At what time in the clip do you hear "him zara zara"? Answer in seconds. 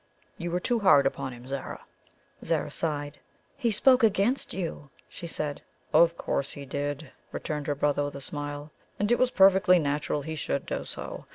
1.31-2.71